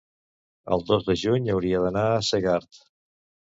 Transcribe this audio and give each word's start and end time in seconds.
El 0.75 0.83
dos 0.87 1.05
de 1.11 1.17
juny 1.25 1.51
hauria 1.57 1.85
d'anar 1.87 2.09
a 2.17 2.27
Segart. 2.33 2.85